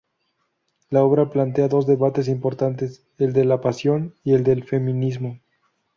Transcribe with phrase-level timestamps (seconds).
[0.89, 5.39] La obra plantea dos debates importantes: el de la pasión y el del feminismo.